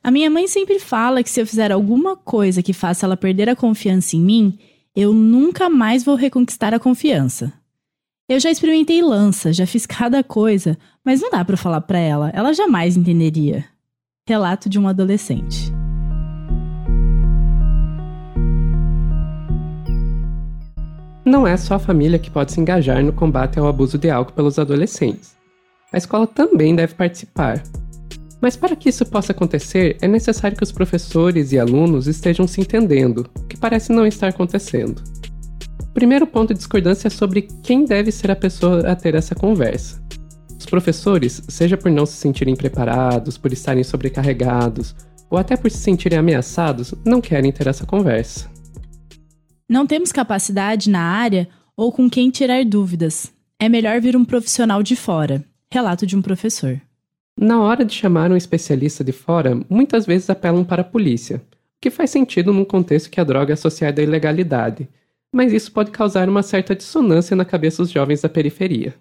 A 0.01 0.09
minha 0.09 0.27
mãe 0.27 0.47
sempre 0.47 0.79
fala 0.79 1.21
que 1.21 1.29
se 1.29 1.39
eu 1.39 1.45
fizer 1.45 1.71
alguma 1.71 2.17
coisa 2.17 2.63
que 2.63 2.73
faça 2.73 3.05
ela 3.05 3.15
perder 3.15 3.47
a 3.47 3.55
confiança 3.55 4.15
em 4.15 4.21
mim, 4.21 4.57
eu 4.95 5.13
nunca 5.13 5.69
mais 5.69 6.03
vou 6.03 6.15
reconquistar 6.15 6.73
a 6.73 6.79
confiança. 6.79 7.53
Eu 8.27 8.39
já 8.39 8.49
experimentei 8.49 9.03
lança, 9.03 9.53
já 9.53 9.67
fiz 9.67 9.85
cada 9.85 10.23
coisa, 10.23 10.79
mas 11.05 11.21
não 11.21 11.29
dá 11.29 11.45
para 11.45 11.55
falar 11.55 11.81
para 11.81 11.99
ela, 11.99 12.31
ela 12.33 12.53
jamais 12.53 12.97
entenderia. 12.97 13.65
Relato 14.27 14.67
de 14.67 14.79
um 14.79 14.87
adolescente. 14.87 15.82
Não 21.25 21.47
é 21.47 21.55
só 21.55 21.75
a 21.75 21.79
família 21.79 22.19
que 22.19 22.29
pode 22.29 22.51
se 22.51 22.59
engajar 22.59 23.03
no 23.03 23.13
combate 23.13 23.57
ao 23.57 23.67
abuso 23.67 23.97
de 23.97 24.09
álcool 24.09 24.33
pelos 24.33 24.59
adolescentes. 24.59 25.35
A 25.91 25.97
escola 25.97 26.27
também 26.27 26.75
deve 26.75 26.95
participar. 26.95 27.63
Mas 28.41 28.57
para 28.57 28.75
que 28.75 28.89
isso 28.89 29.05
possa 29.05 29.31
acontecer, 29.31 29.97
é 30.01 30.07
necessário 30.07 30.57
que 30.57 30.63
os 30.63 30.71
professores 30.71 31.53
e 31.53 31.59
alunos 31.59 32.07
estejam 32.07 32.45
se 32.45 32.59
entendendo, 32.59 33.29
o 33.39 33.47
que 33.47 33.55
parece 33.55 33.93
não 33.93 34.05
estar 34.05 34.27
acontecendo. 34.27 35.01
O 35.81 35.93
primeiro 35.93 36.27
ponto 36.27 36.53
de 36.53 36.57
discordância 36.57 37.07
é 37.07 37.11
sobre 37.11 37.47
quem 37.63 37.85
deve 37.85 38.11
ser 38.11 38.31
a 38.31 38.35
pessoa 38.35 38.79
a 38.81 38.95
ter 38.95 39.15
essa 39.15 39.33
conversa. 39.33 40.03
Os 40.59 40.65
professores, 40.65 41.41
seja 41.47 41.77
por 41.77 41.91
não 41.91 42.05
se 42.05 42.17
sentirem 42.17 42.55
preparados, 42.55 43.37
por 43.37 43.53
estarem 43.53 43.83
sobrecarregados, 43.83 44.95
ou 45.29 45.37
até 45.37 45.55
por 45.55 45.71
se 45.71 45.77
sentirem 45.77 46.17
ameaçados, 46.17 46.93
não 47.05 47.21
querem 47.21 47.51
ter 47.51 47.67
essa 47.67 47.85
conversa. 47.85 48.52
Não 49.67 49.87
temos 49.87 50.11
capacidade 50.11 50.89
na 50.89 51.01
área 51.01 51.47
ou 51.75 51.91
com 51.91 52.09
quem 52.09 52.29
tirar 52.29 52.63
dúvidas. 52.65 53.33
É 53.59 53.69
melhor 53.69 53.99
vir 54.01 54.15
um 54.15 54.25
profissional 54.25 54.83
de 54.83 54.95
fora. 54.95 55.43
Relato 55.71 56.05
de 56.05 56.15
um 56.15 56.21
professor. 56.21 56.79
Na 57.37 57.61
hora 57.61 57.83
de 57.83 57.93
chamar 57.93 58.31
um 58.31 58.35
especialista 58.35 59.03
de 59.03 59.11
fora, 59.11 59.59
muitas 59.69 60.05
vezes 60.05 60.29
apelam 60.29 60.63
para 60.63 60.81
a 60.81 60.85
polícia, 60.85 61.37
o 61.37 61.81
que 61.81 61.89
faz 61.89 62.11
sentido 62.11 62.53
num 62.53 62.63
contexto 62.63 63.09
que 63.09 63.19
a 63.19 63.23
droga 63.23 63.51
é 63.51 63.55
associada 63.55 64.01
à 64.01 64.03
ilegalidade, 64.03 64.87
mas 65.31 65.51
isso 65.51 65.71
pode 65.71 65.89
causar 65.89 66.29
uma 66.29 66.43
certa 66.43 66.75
dissonância 66.75 67.35
na 67.35 67.43
cabeça 67.43 67.81
dos 67.81 67.91
jovens 67.91 68.21
da 68.21 68.29
periferia. 68.29 68.93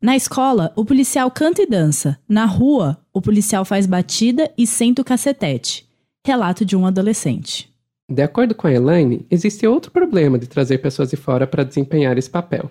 Na 0.00 0.16
escola, 0.16 0.72
o 0.76 0.84
policial 0.84 1.30
canta 1.30 1.60
e 1.60 1.66
dança. 1.66 2.18
Na 2.28 2.46
rua, 2.46 3.04
o 3.12 3.20
policial 3.20 3.64
faz 3.64 3.84
batida 3.84 4.50
e 4.56 4.66
senta 4.66 5.02
o 5.02 5.04
cacetete. 5.04 5.86
Relato 6.24 6.64
de 6.64 6.76
um 6.76 6.86
adolescente. 6.86 7.69
De 8.10 8.22
acordo 8.22 8.56
com 8.56 8.66
a 8.66 8.72
Elaine, 8.72 9.24
existe 9.30 9.64
outro 9.68 9.92
problema 9.92 10.36
de 10.36 10.48
trazer 10.48 10.78
pessoas 10.78 11.10
de 11.10 11.16
fora 11.16 11.46
para 11.46 11.62
desempenhar 11.62 12.18
esse 12.18 12.28
papel. 12.28 12.68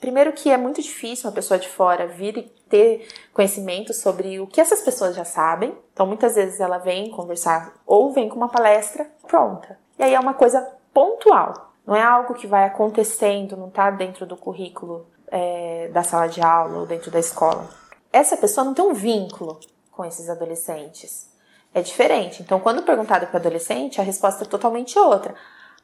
Primeiro 0.00 0.32
que 0.32 0.50
é 0.50 0.56
muito 0.56 0.82
difícil 0.82 1.28
uma 1.30 1.34
pessoa 1.34 1.60
de 1.60 1.68
fora 1.68 2.08
vir 2.08 2.36
e 2.38 2.42
ter 2.68 3.06
conhecimento 3.32 3.94
sobre 3.94 4.40
o 4.40 4.48
que 4.48 4.60
essas 4.60 4.80
pessoas 4.80 5.14
já 5.14 5.24
sabem. 5.24 5.72
Então 5.92 6.04
muitas 6.04 6.34
vezes 6.34 6.58
ela 6.58 6.78
vem 6.78 7.08
conversar 7.12 7.72
ou 7.86 8.12
vem 8.12 8.28
com 8.28 8.34
uma 8.34 8.48
palestra 8.48 9.08
pronta. 9.28 9.78
E 9.96 10.02
aí 10.02 10.12
é 10.12 10.18
uma 10.18 10.34
coisa 10.34 10.60
pontual. 10.92 11.72
Não 11.86 11.94
é 11.94 12.02
algo 12.02 12.34
que 12.34 12.48
vai 12.48 12.64
acontecendo, 12.64 13.56
não 13.56 13.68
está 13.68 13.92
dentro 13.92 14.26
do 14.26 14.36
currículo 14.36 15.06
é, 15.28 15.88
da 15.92 16.02
sala 16.02 16.26
de 16.26 16.40
aula 16.40 16.80
ou 16.80 16.86
dentro 16.86 17.12
da 17.12 17.20
escola. 17.20 17.70
Essa 18.12 18.36
pessoa 18.36 18.64
não 18.64 18.74
tem 18.74 18.84
um 18.84 18.92
vínculo 18.92 19.60
com 19.92 20.04
esses 20.04 20.28
adolescentes. 20.28 21.32
É 21.74 21.82
diferente. 21.82 22.40
Então, 22.40 22.60
quando 22.60 22.82
perguntado 22.82 23.26
para 23.26 23.40
adolescente, 23.40 24.00
a 24.00 24.04
resposta 24.04 24.44
é 24.44 24.46
totalmente 24.46 24.96
outra. 24.98 25.34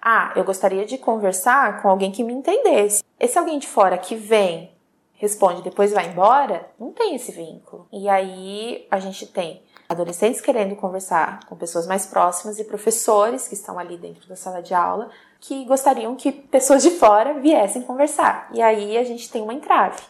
Ah, 0.01 0.33
eu 0.37 0.45
gostaria 0.45 0.87
de 0.87 0.97
conversar 0.97 1.83
com 1.83 1.89
alguém 1.89 2.13
que 2.13 2.23
me 2.23 2.33
entendesse. 2.33 3.03
Esse 3.19 3.37
alguém 3.37 3.59
de 3.59 3.67
fora 3.67 3.99
que 3.99 4.15
vem, 4.15 4.71
responde 5.15 5.63
depois 5.63 5.93
vai 5.93 6.09
embora, 6.09 6.67
não 6.79 6.93
tem 6.93 7.17
esse 7.17 7.33
vínculo. 7.33 7.87
E 7.93 8.09
aí 8.09 8.87
a 8.91 8.99
gente 8.99 9.27
tem 9.27 9.63
adolescentes 9.89 10.41
querendo 10.41 10.77
conversar 10.77 11.41
com 11.47 11.57
pessoas 11.57 11.87
mais 11.87 12.07
próximas 12.07 12.59
e 12.59 12.65
professores 12.65 13.49
que 13.49 13.55
estão 13.55 13.79
ali 13.79 13.99
dentro 13.99 14.29
da 14.29 14.37
sala 14.37 14.63
de 14.63 14.73
aula 14.73 15.11
que 15.41 15.65
gostariam 15.65 16.15
que 16.15 16.31
pessoas 16.31 16.83
de 16.83 16.91
fora 16.91 17.41
viessem 17.41 17.83
conversar. 17.83 18.49
E 18.55 18.63
aí 18.63 18.97
a 18.97 19.05
gente 19.05 19.31
tem 19.31 19.43
uma 19.43 19.55
entrave. 19.55 20.01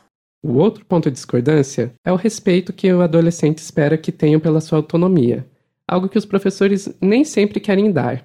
O 0.42 0.58
outro 0.58 0.84
ponto 0.84 1.10
de 1.10 1.14
discordância 1.14 1.92
é 2.04 2.12
o 2.12 2.16
respeito 2.16 2.72
que 2.72 2.92
o 2.92 3.02
adolescente 3.02 3.58
espera 3.58 3.96
que 3.96 4.10
tenham 4.10 4.40
pela 4.40 4.60
sua 4.60 4.78
autonomia, 4.78 5.46
algo 5.90 6.08
que 6.08 6.16
os 6.16 6.24
professores 6.24 6.88
nem 7.00 7.24
sempre 7.24 7.58
querem 7.58 7.90
dar. 7.90 8.24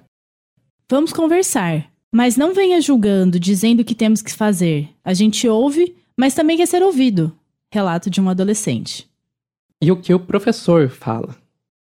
Vamos 0.88 1.12
conversar, 1.12 1.90
mas 2.12 2.36
não 2.36 2.54
venha 2.54 2.80
julgando, 2.80 3.40
dizendo 3.40 3.80
o 3.80 3.84
que 3.84 3.94
temos 3.94 4.22
que 4.22 4.32
fazer. 4.32 4.88
A 5.04 5.12
gente 5.12 5.48
ouve, 5.48 5.96
mas 6.16 6.32
também 6.32 6.56
quer 6.56 6.66
ser 6.66 6.80
ouvido. 6.82 7.36
Relato 7.72 8.08
de 8.08 8.20
um 8.20 8.28
adolescente. 8.28 9.08
E 9.82 9.90
o 9.90 9.96
que 9.96 10.14
o 10.14 10.20
professor 10.20 10.88
fala? 10.88 11.34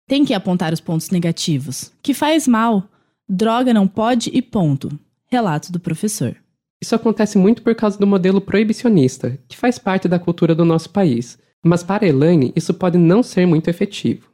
Tem 0.07 0.23
que 0.23 0.35
apontar 0.35 0.71
os 0.71 0.79
pontos 0.79 1.09
negativos. 1.09 1.91
Que 2.01 2.13
faz 2.13 2.47
mal. 2.47 2.87
Droga 3.27 3.73
não 3.73 3.87
pode 3.87 4.29
e 4.31 4.41
ponto. 4.41 4.91
Relato 5.31 5.71
do 5.71 5.79
professor. 5.79 6.35
Isso 6.79 6.93
acontece 6.93 7.37
muito 7.37 7.63
por 7.63 7.73
causa 7.73 7.97
do 7.97 8.05
modelo 8.05 8.39
proibicionista, 8.39 9.39
que 9.47 9.57
faz 9.57 9.79
parte 9.79 10.07
da 10.07 10.19
cultura 10.19 10.53
do 10.53 10.65
nosso 10.65 10.89
país. 10.91 11.39
Mas 11.63 11.83
para 11.83 12.07
Elaine, 12.07 12.53
isso 12.55 12.73
pode 12.73 12.97
não 12.97 13.23
ser 13.23 13.45
muito 13.45 13.69
efetivo. 13.69 14.30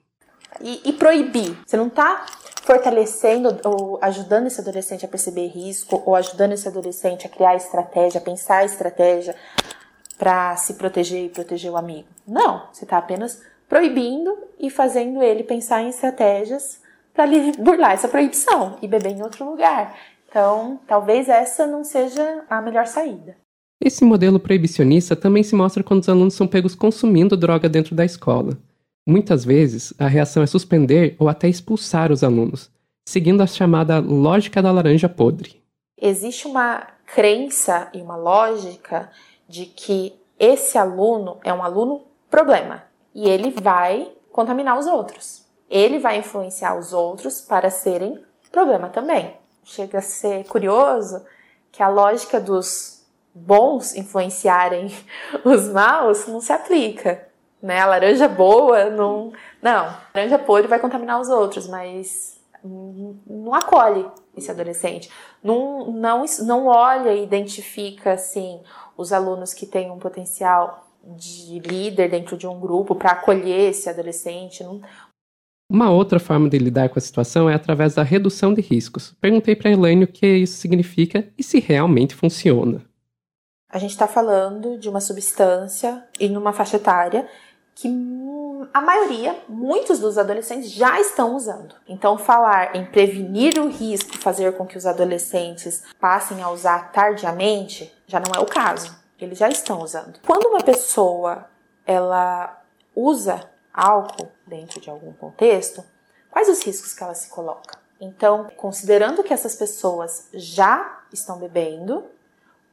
E, 0.61 0.81
e 0.89 0.93
proibir? 0.93 1.57
Você 1.65 1.77
não 1.77 1.87
está 1.87 2.25
fortalecendo 2.63 3.57
ou 3.63 3.97
ajudando 4.01 4.47
esse 4.47 4.59
adolescente 4.59 5.05
a 5.05 5.07
perceber 5.07 5.47
risco, 5.47 6.03
ou 6.05 6.15
ajudando 6.15 6.51
esse 6.51 6.67
adolescente 6.67 7.25
a 7.25 7.29
criar 7.29 7.55
estratégia, 7.55 8.19
a 8.19 8.23
pensar 8.23 8.65
estratégia 8.65 9.35
para 10.17 10.55
se 10.57 10.73
proteger 10.73 11.25
e 11.25 11.29
proteger 11.29 11.71
o 11.71 11.77
amigo. 11.77 12.07
Não, 12.27 12.63
você 12.71 12.83
está 12.83 12.97
apenas 12.97 13.41
proibindo 13.69 14.37
e 14.59 14.69
fazendo 14.69 15.21
ele 15.21 15.43
pensar 15.43 15.81
em 15.81 15.89
estratégias 15.89 16.81
para 17.13 17.25
burlar 17.57 17.93
essa 17.93 18.07
proibição 18.07 18.77
e 18.81 18.87
beber 18.87 19.11
em 19.11 19.23
outro 19.23 19.49
lugar. 19.49 19.95
Então, 20.29 20.79
talvez 20.87 21.29
essa 21.29 21.65
não 21.65 21.83
seja 21.83 22.43
a 22.49 22.61
melhor 22.61 22.85
saída. 22.85 23.35
Esse 23.79 24.03
modelo 24.03 24.39
proibicionista 24.39 25.15
também 25.15 25.43
se 25.43 25.55
mostra 25.55 25.83
quando 25.83 26.01
os 26.01 26.09
alunos 26.09 26.33
são 26.33 26.47
pegos 26.47 26.75
consumindo 26.75 27.37
droga 27.37 27.69
dentro 27.69 27.95
da 27.95 28.03
escola. 28.03 28.57
Muitas 29.07 29.45
vezes, 29.45 29.93
a 29.97 30.05
reação 30.07 30.43
é 30.43 30.47
suspender 30.47 31.15
ou 31.17 31.29
até 31.29 31.47
expulsar 31.47 32.11
os 32.11 32.23
alunos, 32.23 32.69
seguindo 33.07 33.41
a 33.41 33.47
chamada 33.47 33.99
lógica 33.99 34.61
da 34.61 34.71
laranja 34.71 35.07
podre. 35.07 35.63
Existe 35.99 36.45
uma 36.45 36.85
crença 37.05 37.89
e 37.93 38.01
uma 38.01 38.17
lógica 38.17 39.09
de 39.47 39.65
que 39.65 40.13
esse 40.37 40.77
aluno 40.77 41.37
é 41.43 41.53
um 41.53 41.63
aluno 41.63 42.03
problema 42.29 42.83
e 43.15 43.27
ele 43.27 43.49
vai 43.49 44.11
contaminar 44.31 44.77
os 44.77 44.85
outros. 44.85 45.45
Ele 45.69 45.97
vai 45.97 46.17
influenciar 46.19 46.77
os 46.77 46.91
outros 46.91 47.39
para 47.41 47.69
serem 47.69 48.19
problema 48.51 48.89
também 48.89 49.33
chega 49.67 49.99
a 49.99 50.01
ser 50.01 50.45
curioso 50.45 51.23
que 51.71 51.83
a 51.83 51.89
lógica 51.89 52.39
dos 52.39 53.05
bons 53.35 53.95
influenciarem 53.95 54.91
os 55.43 55.67
maus 55.67 56.25
não 56.25 56.39
se 56.39 56.53
aplica. 56.53 57.26
Né? 57.61 57.79
A 57.79 57.85
laranja 57.85 58.27
boa 58.27 58.89
não. 58.89 59.33
Não, 59.61 59.95
laranja 60.13 60.39
podre 60.39 60.67
vai 60.67 60.79
contaminar 60.79 61.19
os 61.19 61.29
outros, 61.29 61.67
mas 61.67 62.39
não 62.63 63.53
acolhe 63.53 64.05
esse 64.35 64.51
adolescente. 64.51 65.09
Não, 65.43 65.91
não, 65.91 66.25
não 66.43 66.67
olha 66.67 67.13
e 67.13 67.23
identifica 67.23 68.13
assim, 68.13 68.59
os 68.95 69.11
alunos 69.11 69.53
que 69.53 69.65
têm 69.65 69.91
um 69.91 69.99
potencial 69.99 70.87
de 71.03 71.59
líder 71.59 72.09
dentro 72.09 72.37
de 72.37 72.45
um 72.45 72.59
grupo 72.59 72.93
para 72.93 73.11
acolher 73.11 73.69
esse 73.69 73.89
adolescente. 73.89 74.63
Não, 74.63 74.81
uma 75.69 75.91
outra 75.91 76.17
forma 76.17 76.49
de 76.49 76.57
lidar 76.57 76.87
com 76.87 76.97
a 76.97 77.01
situação 77.01 77.49
é 77.49 77.53
através 77.53 77.93
da 77.93 78.03
redução 78.03 78.53
de 78.53 78.61
riscos. 78.61 79.13
Perguntei 79.19 79.53
para 79.53 79.69
a 79.69 79.73
Elaine 79.73 80.05
o 80.05 80.07
que 80.07 80.25
isso 80.25 80.57
significa 80.57 81.27
e 81.37 81.43
se 81.43 81.59
realmente 81.59 82.15
funciona. 82.15 82.86
A 83.69 83.79
gente 83.79 83.91
está 83.91 84.07
falando 84.07 84.77
de 84.77 84.87
uma 84.87 85.01
substância 85.01 86.07
e 86.19 86.29
numa 86.29 86.53
faixa 86.53 86.77
etária 86.77 87.27
que 87.75 87.89
a 88.73 88.81
maioria, 88.81 89.39
muitos 89.47 89.99
dos 89.99 90.17
adolescentes 90.17 90.71
já 90.71 90.99
estão 90.99 91.35
usando. 91.35 91.75
Então, 91.87 92.17
falar 92.17 92.75
em 92.75 92.85
prevenir 92.85 93.59
o 93.59 93.67
risco, 93.67 94.17
fazer 94.17 94.55
com 94.57 94.65
que 94.65 94.77
os 94.77 94.85
adolescentes 94.85 95.83
passem 95.99 96.41
a 96.41 96.49
usar 96.49 96.91
tardiamente, 96.91 97.93
já 98.07 98.19
não 98.19 98.31
é 98.35 98.39
o 98.39 98.47
caso. 98.47 98.95
Eles 99.19 99.37
já 99.37 99.49
estão 99.49 99.81
usando. 99.81 100.19
Quando 100.25 100.47
uma 100.47 100.63
pessoa 100.63 101.45
ela 101.85 102.61
usa 102.95 103.49
álcool 103.73 104.31
dentro 104.45 104.81
de 104.81 104.89
algum 104.89 105.13
contexto, 105.13 105.83
quais 106.31 106.49
os 106.49 106.63
riscos 106.63 106.93
que 106.93 107.03
ela 107.03 107.13
se 107.13 107.29
coloca? 107.29 107.77
Então, 107.99 108.49
considerando 108.55 109.23
que 109.23 109.33
essas 109.33 109.55
pessoas 109.55 110.29
já 110.33 111.01
estão 111.11 111.37
bebendo, 111.37 112.05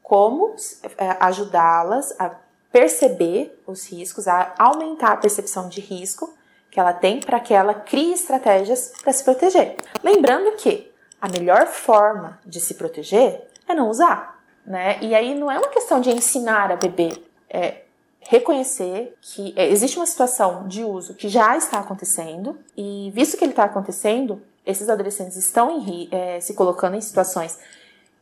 como 0.04 0.54
é, 0.98 1.16
ajudá-las 1.18 2.14
a 2.20 2.30
perceber 2.70 3.58
os 3.66 3.90
riscos, 3.90 4.28
a 4.28 4.54
aumentar 4.58 5.12
a 5.12 5.16
percepção 5.16 5.68
de 5.68 5.80
risco 5.80 6.32
que 6.70 6.78
ela 6.78 6.92
tem 6.92 7.20
para 7.20 7.40
que 7.40 7.54
ela 7.54 7.72
crie 7.72 8.12
estratégias 8.12 8.92
para 9.02 9.12
se 9.12 9.24
proteger. 9.24 9.76
Lembrando 10.02 10.54
que 10.56 10.92
a 11.20 11.28
melhor 11.28 11.66
forma 11.66 12.38
de 12.44 12.60
se 12.60 12.74
proteger 12.74 13.48
é 13.66 13.74
não 13.74 13.88
usar, 13.88 14.44
né? 14.66 14.98
E 15.00 15.14
aí 15.14 15.34
não 15.34 15.50
é 15.50 15.58
uma 15.58 15.68
questão 15.68 16.00
de 16.00 16.10
ensinar 16.10 16.70
a 16.70 16.76
beber, 16.76 17.24
é 17.48 17.84
reconhecer 18.20 19.16
que 19.22 19.54
é, 19.56 19.68
existe 19.70 19.96
uma 19.96 20.06
situação 20.06 20.68
de 20.68 20.84
uso 20.84 21.14
que 21.14 21.28
já 21.28 21.56
está 21.56 21.78
acontecendo 21.78 22.58
e, 22.76 23.10
visto 23.14 23.38
que 23.38 23.44
ele 23.44 23.52
está 23.52 23.64
acontecendo, 23.64 24.42
esses 24.66 24.88
adolescentes 24.88 25.36
estão 25.36 25.78
em, 25.78 26.08
é, 26.10 26.40
se 26.40 26.54
colocando 26.54 26.96
em 26.96 27.00
situações 27.00 27.58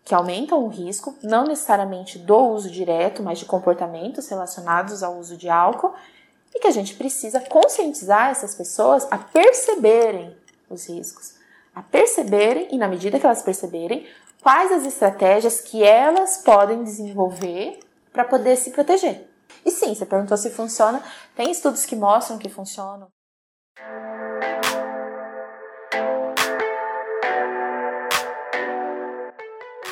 que 0.04 0.14
aumentam 0.14 0.64
o 0.64 0.68
risco, 0.68 1.14
não 1.22 1.44
necessariamente 1.44 2.18
do 2.18 2.36
uso 2.36 2.70
direto, 2.70 3.22
mas 3.22 3.38
de 3.38 3.44
comportamentos 3.44 4.28
relacionados 4.28 5.02
ao 5.02 5.16
uso 5.16 5.36
de 5.36 5.48
álcool, 5.48 5.94
e 6.54 6.58
que 6.58 6.66
a 6.66 6.72
gente 6.72 6.94
precisa 6.94 7.40
conscientizar 7.40 8.30
essas 8.30 8.54
pessoas 8.54 9.06
a 9.10 9.18
perceberem 9.18 10.36
os 10.68 10.88
riscos, 10.88 11.34
a 11.74 11.82
perceberem, 11.82 12.68
e 12.72 12.78
na 12.78 12.88
medida 12.88 13.18
que 13.18 13.24
elas 13.24 13.42
perceberem, 13.42 14.06
quais 14.42 14.72
as 14.72 14.84
estratégias 14.84 15.60
que 15.60 15.82
elas 15.82 16.38
podem 16.38 16.82
desenvolver 16.82 17.78
para 18.12 18.24
poder 18.24 18.56
se 18.56 18.70
proteger. 18.70 19.28
E 19.64 19.70
sim, 19.70 19.94
você 19.94 20.04
perguntou 20.04 20.36
se 20.36 20.50
funciona, 20.50 21.02
tem 21.36 21.50
estudos 21.50 21.86
que 21.86 21.94
mostram 21.94 22.38
que 22.38 22.48
funcionam. 22.48 23.08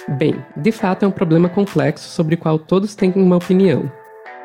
Bem, 0.08 0.34
de 0.56 0.72
fato 0.72 1.04
é 1.04 1.08
um 1.08 1.12
problema 1.12 1.48
complexo 1.48 2.08
sobre 2.08 2.34
o 2.34 2.38
qual 2.38 2.58
todos 2.58 2.94
têm 2.94 3.12
uma 3.14 3.36
opinião. 3.36 3.90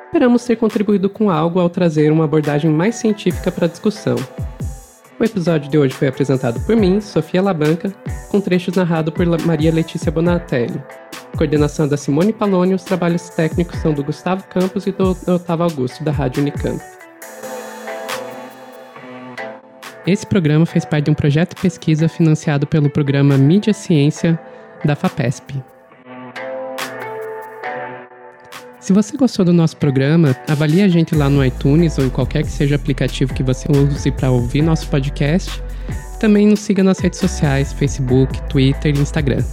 Esperamos 0.05 0.45
ter 0.45 0.55
contribuído 0.55 1.09
com 1.09 1.29
algo 1.29 1.59
ao 1.59 1.69
trazer 1.69 2.11
uma 2.11 2.25
abordagem 2.25 2.69
mais 2.69 2.95
científica 2.95 3.51
para 3.51 3.65
a 3.65 3.69
discussão. 3.69 4.15
O 5.19 5.23
episódio 5.23 5.69
de 5.69 5.77
hoje 5.77 5.93
foi 5.93 6.07
apresentado 6.07 6.59
por 6.65 6.75
mim, 6.75 6.99
Sofia 6.99 7.41
Labanca, 7.41 7.93
com 8.29 8.41
trechos 8.41 8.75
narrados 8.75 9.13
por 9.13 9.25
Maria 9.45 9.71
Letícia 9.71 10.11
Bonatelli. 10.11 10.81
Coordenação 11.37 11.87
da 11.87 11.97
Simone 11.97 12.31
Paloni, 12.31 12.73
os 12.73 12.83
trabalhos 12.83 13.29
técnicos 13.29 13.79
são 13.79 13.93
do 13.93 14.03
Gustavo 14.03 14.45
Campos 14.47 14.87
e 14.87 14.91
do 14.91 15.15
Otávio 15.27 15.63
Augusto, 15.63 16.03
da 16.03 16.11
Rádio 16.11 16.41
Unicamp. 16.41 16.81
Esse 20.05 20.25
programa 20.25 20.65
fez 20.65 20.85
parte 20.85 21.05
de 21.05 21.11
um 21.11 21.15
projeto 21.15 21.55
de 21.55 21.61
pesquisa 21.61 22.07
financiado 22.07 22.67
pelo 22.67 22.89
programa 22.89 23.37
Mídia 23.37 23.73
Ciência 23.73 24.39
da 24.85 24.95
FAPESP. 24.95 25.63
Se 28.85 28.93
você 28.93 29.17
gostou 29.17 29.43
do 29.43 29.51
nosso 29.51 29.77
programa, 29.77 30.35
avalie 30.47 30.83
a 30.83 30.87
gente 30.87 31.15
lá 31.15 31.27
no 31.27 31.43
iTunes 31.43 31.97
ou 31.97 32.05
em 32.05 32.09
qualquer 32.09 32.43
que 32.43 32.51
seja 32.51 32.75
o 32.75 32.79
aplicativo 32.79 33.33
que 33.33 33.41
você 33.41 33.67
use 33.71 34.11
para 34.11 34.29
ouvir 34.29 34.61
nosso 34.61 34.87
podcast. 34.89 35.59
Também 36.19 36.45
nos 36.45 36.59
siga 36.59 36.83
nas 36.83 36.99
redes 36.99 37.19
sociais, 37.19 37.73
Facebook, 37.73 38.39
Twitter 38.43 38.95
e 38.95 38.99
Instagram. 38.99 39.43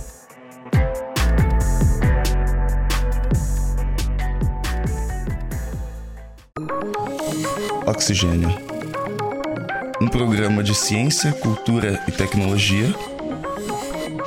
Oxigênio. 7.87 8.51
Um 9.99 10.09
programa 10.09 10.62
de 10.62 10.75
ciência, 10.75 11.33
cultura 11.33 12.03
e 12.07 12.12
tecnologia 12.12 12.95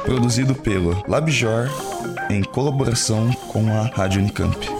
produzido 0.06 0.54
pelo 0.54 1.04
LabJor 1.08 1.70
em 2.30 2.44
colaboração 2.44 3.32
com 3.52 3.68
a 3.70 3.88
Rádio 3.88 4.22
Unicamp. 4.22 4.75